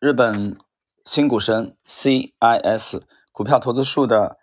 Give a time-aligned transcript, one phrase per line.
[0.00, 0.56] 日本
[1.04, 3.02] 新股神 CIS
[3.32, 4.38] 股票投资术的，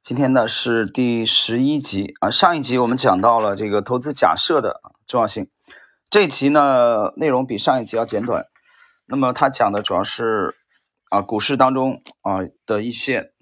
[0.00, 2.30] 今天呢是第十一集啊。
[2.30, 5.50] 上一集我们讲到了这个投资假设的重要性，
[6.08, 8.46] 这一集呢内容比上一集要简短。
[9.06, 10.54] 那么它讲的主要是
[11.08, 13.32] 啊股市当中啊的一些，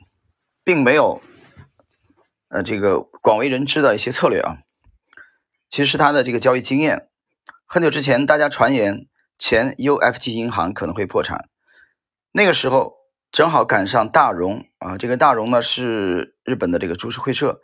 [0.64, 1.20] 并没有
[2.48, 4.56] 呃这个广为人知的一些策略啊，
[5.68, 7.10] 其实是他的这个交易经验。
[7.66, 9.06] 很久之前大家传言
[9.38, 11.50] 前 UFG 银行可能会破产。
[12.38, 12.94] 那个时候
[13.32, 17.60] 正好赶上大融啊，这个大融呢是日本的这个株式会社，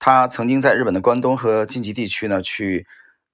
[0.00, 2.88] 他曾经在日本的关东和近畿地区呢去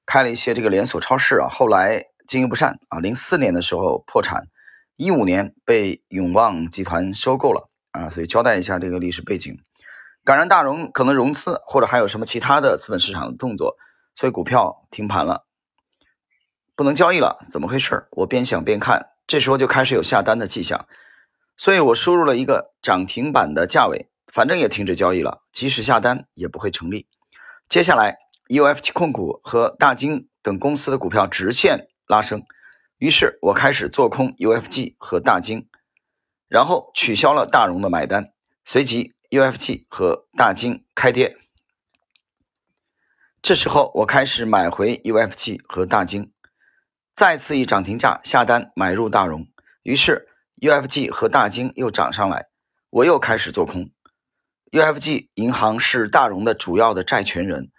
[0.04, 4.48] 开了一些这个连锁超市啊，后来经营不善啊，零四年的时候破产，
[4.96, 9.58] 一五年被永旺集团收购了啊，所以交代一下这个历史背景。
[10.24, 13.76] 赶上大融可能融资或者还有什么其他的资本市场的动作，
[14.14, 15.46] 所以股票停盘了，
[16.76, 18.08] 不能交易了，怎么回事？
[18.10, 19.06] 我边想边看。
[19.26, 20.86] 这时候就开始有下单的迹象，
[21.56, 27.06] 所以我输入了一个涨停板的价位，反正也停止交易了，即使下单也不会成立。
[27.68, 32.42] 接下来，UFG 控股和大金等公司的股票直线拉升，
[32.98, 35.68] 于是我开始做空 UFG 和大金，
[36.48, 38.32] 然后取消了大融的买单，
[38.64, 41.36] 随即 UFG 和大金开跌，
[43.40, 46.30] 这时候我开始买回 UFG 和大金。
[47.14, 49.46] 再次以涨停价下单买入大融，
[49.82, 50.28] 于是
[50.60, 52.46] UFG 和大金又涨上来，
[52.88, 53.90] 我又开始做空。
[54.70, 57.70] UFG 银行是大融的主要的债权人，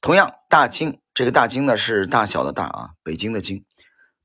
[0.00, 3.66] 同样大金这个大金呢是大小的大啊，北京的京，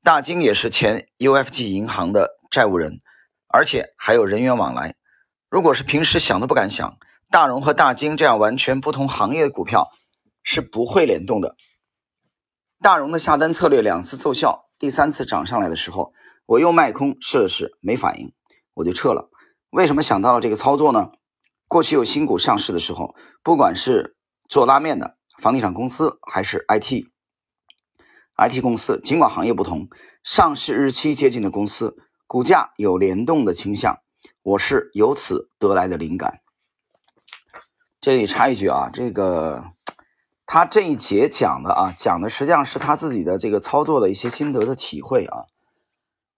[0.02, 3.02] 大金也是前 UFG 银行的债务人，
[3.48, 4.94] 而且还有人员往来。
[5.50, 6.96] 如果是平时想都不敢想，
[7.30, 9.90] 大融和大金这样完全不同行业的股票
[10.42, 11.54] 是不会联动的。
[12.84, 16.12] 大融的下单策略两次奏效，第三次涨上来的时候，
[16.44, 18.30] 我又卖空试了试，没反应，
[18.74, 19.30] 我就撤了。
[19.70, 21.10] 为什么想到了这个操作呢？
[21.66, 24.18] 过去有新股上市的时候，不管是
[24.50, 29.88] 做拉面的房地产公司，还是 IT，IT 公司，尽管行业不同，
[30.22, 31.96] 上市日期接近的公司，
[32.26, 34.00] 股价有联动的倾向，
[34.42, 36.42] 我是由此得来的灵感。
[38.02, 39.72] 这里插一句啊，这个。
[40.46, 45.46] 他这一节讲的啊，讲的实际上是他自己的这个操作的一些心得的体会啊，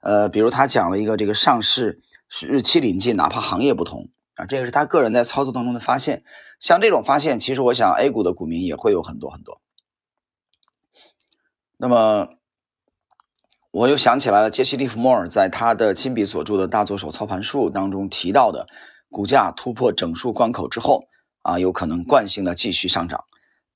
[0.01, 6.23] 呃，比如他讲了一个这个上市是日期临近，哪怕行业不同啊，这个是他个人在操作当中的发现。
[6.61, 9.61] 像这种发现，其实我想 A 股的股民也会有很多很多。
[11.77, 12.29] 那么，
[13.71, 18.69] 我又想起来了，杰西·利弗莫尔在他的亲笔所著的大作手操盘术当中提到的，
[19.11, 21.09] 股价突破整数关口之后
[21.43, 23.25] 啊，有可能惯性的继续上涨。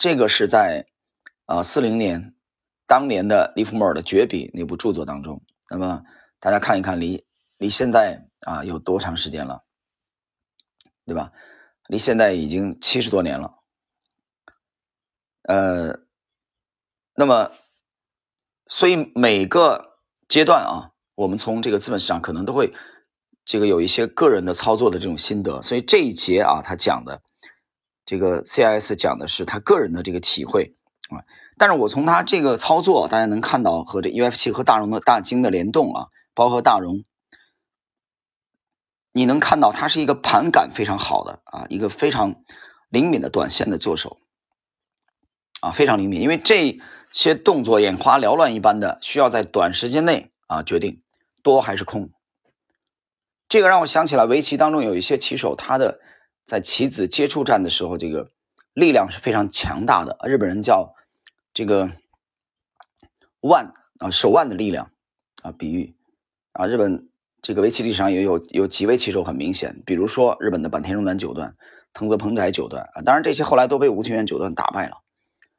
[0.00, 0.86] 这个是在，
[1.44, 2.34] 啊，四零年，
[2.86, 5.42] 当年的利弗莫尔的绝笔那部著作当中。
[5.68, 6.02] 那么
[6.38, 7.26] 大家看一看，离
[7.58, 9.62] 离现在啊有多长时间了，
[11.04, 11.30] 对吧？
[11.86, 13.58] 离现在已经七十多年了。
[15.42, 16.00] 呃，
[17.14, 17.52] 那么，
[18.68, 22.72] 所以每个阶段啊，我们从这个资本市场可能都会
[23.44, 25.60] 这个有一些个人的操作的这种心得。
[25.60, 27.20] 所以这一节啊，他讲的。
[28.10, 30.75] 这个 CIS 讲的是他个人的这个体会
[31.10, 31.22] 啊，
[31.56, 37.04] 但是我从他这个操作，大家能看到和这 UFC 和大融的大金的联动啊，包括大融，
[39.12, 42.34] 你能看到他是一个盘感非常好的啊，一个非常
[42.88, 44.19] 灵敏的短线的做手
[45.60, 46.81] 啊，非常灵敏，因为这
[47.12, 51.00] 些动作眼花缭乱一般的，需要在短时间内啊决定
[51.44, 52.10] 多还是空。
[53.48, 56.00] 这个让我想起来围棋当中有一些棋手，他的。
[56.50, 58.32] 在棋子接触战的时候，这个
[58.72, 60.18] 力量是非常强大的。
[60.28, 60.96] 日本人叫
[61.54, 61.92] 这个
[63.38, 64.90] 腕啊，手腕的力量
[65.44, 65.94] 啊，比喻
[66.50, 67.08] 啊，日本
[67.40, 71.54] 这个围棋历史上也有有几位棋手很明显，比如说日本的坂田荣男九段、
[71.92, 74.96] 藤泽鹏太九段啊，当然这些后来都被吴清源九段打败了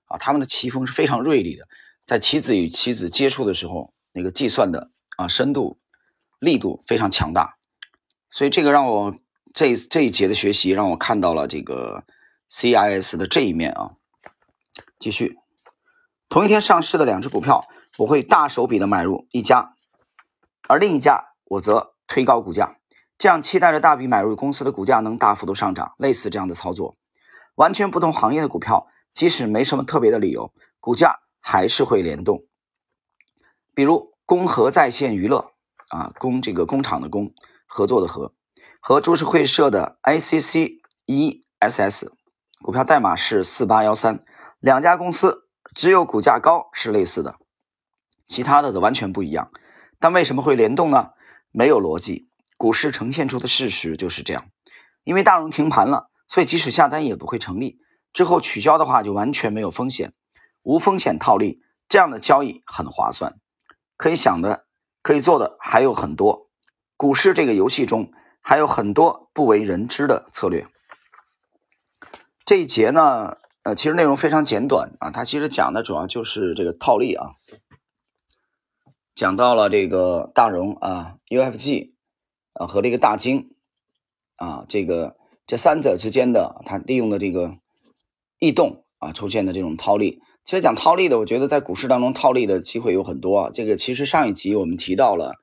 [0.08, 0.18] 啊。
[0.18, 1.69] 他们的棋风是非常锐利的，
[2.06, 5.79] 在棋子与棋子接触的时候，那个计算的啊深度、
[6.37, 7.55] 力度非常强大，
[8.29, 9.16] 所以这个让我。
[9.53, 12.03] 这这一节的学习让我看到了这个
[12.50, 13.92] CIS 的这一面啊。
[14.98, 15.38] 继续，
[16.30, 17.68] 同一天上市的两只股票，
[17.98, 19.74] 我会大手笔的买入一家，
[20.68, 22.78] 而另一家我则推高股价，
[23.18, 25.94] 这样期待着大笔买入公司的股价能大幅度上涨。
[25.97, 26.96] 类似这样的操作，
[27.56, 32.46] 完全不同行业的股票，即使没什么特别的理由，股价还是会联动。
[33.74, 35.52] 比如工合在线娱乐
[35.90, 37.34] 啊，工这个工厂的工，
[37.66, 38.34] 合作的合。
[38.84, 42.08] 和株式会社的 ICC ESS
[42.64, 44.26] 股票代码是四八幺三，
[44.60, 47.36] 两家公司只有股价高是类似的，
[48.26, 49.52] 其他的则完全不一样。
[50.00, 51.12] 但为什么会联动呢？
[51.52, 52.28] 没有逻辑。
[52.58, 54.48] 股市呈现出的事实就是这样，
[55.04, 57.78] 因为大融停盘了，所以即使下单也不会成立。
[58.14, 60.14] 之后取消的话就完全没有风险，
[60.64, 63.36] 无风险套利，这样的交易很划算。
[63.96, 64.66] 可以想的、
[65.04, 66.50] 可以做的还有很多。
[66.98, 70.67] 股市这个游戏中还有很多不为人知的策略。
[72.46, 77.35] 这一节呢，呃，其实内容非常简短啊，它其实讲的主要就是这个套利啊，
[79.16, 81.93] 讲到了这个大融啊、UFG
[82.53, 83.55] 啊和这个大金
[84.35, 85.16] 啊，这个
[85.47, 87.58] 这三者之间的它利用的这个
[88.40, 90.22] 异动啊出现的这种套利。
[90.44, 93.52] 其实讲套利的，我觉得在股市当中套利的机会有很多啊。
[93.53, 95.35] 这个其实上一集我们提到了，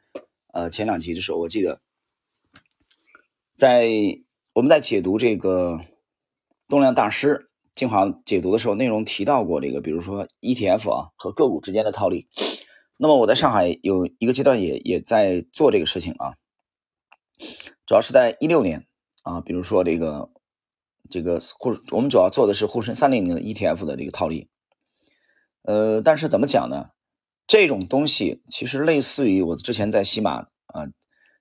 [0.52, 1.80] 呃，前两集的时候，我记得
[3.58, 3.90] 在
[4.52, 5.80] 我们在解读这个
[6.68, 12.28] 动量大师精华解读的时候，内容提到过这个，比如说 ETF 啊和个股之间的套利。
[12.98, 16.34] 那么我在上海有一个阶段也也在做这个事情啊，
[17.84, 18.86] 主要是在一六年
[19.24, 20.30] 啊，比如说这个
[21.10, 24.48] 这个沪，我们主要做的是沪深三零零的 ETF 的这个套利。
[25.62, 26.90] 呃，但是怎么讲呢？
[27.48, 30.86] 这种东西其实类似于我之前在西马啊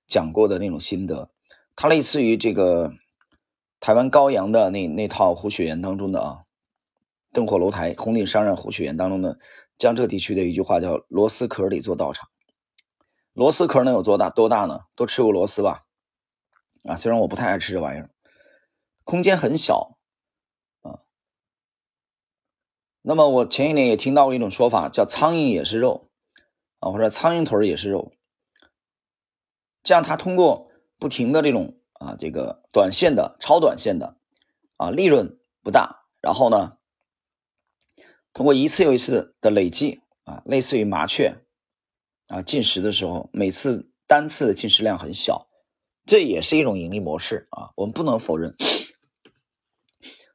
[0.08, 1.30] 讲过的那种心得，
[1.80, 2.92] 它类似于这个
[3.78, 6.42] 台湾高阳的那那套胡雪岩当中的啊，
[7.32, 9.38] 灯火楼台红顶商人胡雪岩当中的
[9.78, 12.28] 江浙地区的一句话叫“螺丝壳里做道场”。
[13.32, 14.28] 螺丝壳能有多大？
[14.28, 14.80] 多大呢？
[14.96, 15.84] 都吃过螺丝吧？
[16.82, 18.10] 啊，虽然我不太爱吃这玩意儿，
[19.04, 20.00] 空间很小
[20.82, 21.06] 啊。
[23.02, 26.10] 那么我前一年也听到过一种说法，叫“苍蝇也是肉”，
[26.80, 28.10] 啊，或者“苍蝇腿也是肉”。
[29.84, 30.67] 这样，它通过
[30.98, 34.16] 不停的这种啊，这个短线的、超短线的，
[34.76, 36.78] 啊，利润不大，然后呢，
[38.32, 41.42] 通过一次又一次的累计，啊，类似于麻雀，
[42.26, 45.48] 啊，进食的时候，每次单次的进食量很小，
[46.04, 48.54] 这也是一种盈利模式啊，我们不能否认。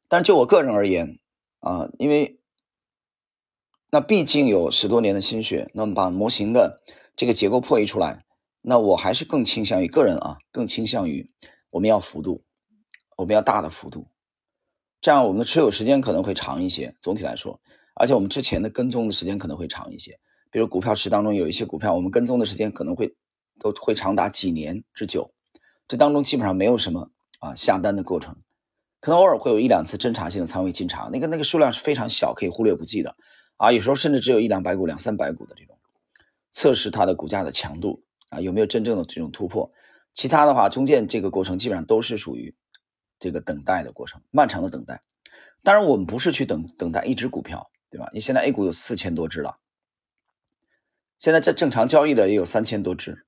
[0.08, 1.20] 但就我个人而言，
[1.60, 2.40] 啊，因为。
[3.96, 6.82] 那毕竟有十多年的心血，那么把模型的
[7.16, 8.26] 这个结构破译出来，
[8.66, 11.30] 那我还是更倾向于个人啊，更倾向于
[11.70, 12.46] 我们要幅度，
[13.18, 14.08] 我们要大的幅度，
[15.02, 16.96] 这样我们的持有时间可能会长一些。
[17.02, 17.60] 总体来说，
[17.94, 20.18] 而且我们之前的跟踪的时间可能会长一些。
[20.50, 23.14] 比如股票池当中有一些股票，我们跟踪的时间可能会
[23.60, 25.34] 都会长达几年之久，
[25.88, 28.38] 这当中基本上没有什么啊下单的过程，
[29.02, 33.16] 可能偶尔会有一两次侦查性的仓位进场，那个那个数量是非常小，可以忽略不计的。
[33.58, 35.78] 啊，有时候甚至只有一两百股、两三百股的这种
[36.52, 39.72] 测试它的股价的强度啊，有没有真正的这种突破？
[40.14, 42.56] 其他的话，中间这个过程基本上都是属于
[43.20, 45.02] 这个等待的过程，漫长的等待。
[45.64, 48.10] 当然，我们不是去等等待一只股票，对吧？
[48.14, 49.58] 你现在 A 股有四千多只了，
[51.18, 53.26] 现在这正常交易的也有三千多只，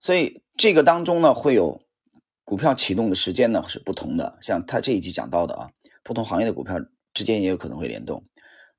[0.00, 1.82] 所以这个当中呢，会有
[2.44, 4.38] 股票启动的时间呢是不同的。
[4.40, 5.70] 像他这一集讲到的啊，
[6.02, 6.80] 不同行业的股票
[7.12, 8.24] 之间也有可能会联动。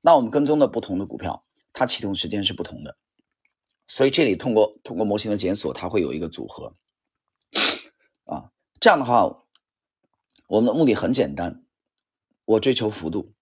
[0.00, 2.96] 那我们跟踪的不同的股票，它启动时间是不同的，
[3.88, 6.74] 所以这里通过通过模型的检索，它会有一个组合
[8.24, 8.52] 啊。
[8.78, 9.44] 这样的话，
[10.46, 11.64] 我们的目的很简单，
[12.44, 13.34] 我追求幅度。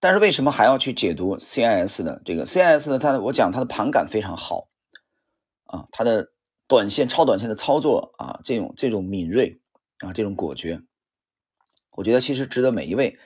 [0.00, 2.98] 但是为什么还要去解读 CIS 的这个 CIS 呢？
[2.98, 4.68] 它的我讲它的盘感非常好
[5.66, 6.32] 啊，它的
[6.66, 9.60] 短线超短线的操作啊，这种这种敏锐
[9.98, 10.80] 啊，这种果决，
[11.92, 13.18] 我觉得其实值得每一位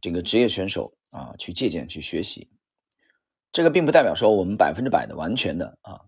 [0.00, 0.96] 这个职业选手。
[1.12, 2.48] 啊，去借鉴去学习，
[3.52, 6.00] 这个并不代表说我们百分之百的完全的啊，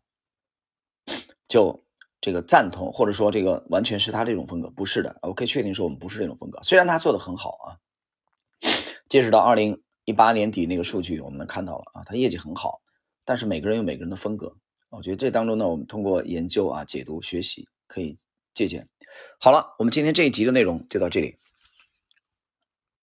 [1.46, 1.84] 就
[2.20, 5.18] 这个赞同或者说这个完全是他这种风格，不是的。
[5.20, 7.76] 我可以确定说我们不是这种风格，虽然他做的很好啊。
[9.10, 12.80] 截止到二零一八年底那个数据，我们能看到了啊，他业绩很好，
[13.26, 14.56] 但是每个人有每个人的风格。
[14.88, 18.18] 我觉得这当中呢，我们通过研究啊、解读、学习可以
[18.54, 18.88] 借鉴。
[19.38, 21.36] 好了，我们今天这一集的内容就到这里。